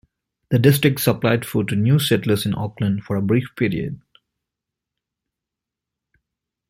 [0.49, 4.01] The district supplied food to new settlers in Auckland for a brief period.